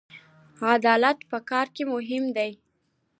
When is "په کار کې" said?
1.31-1.83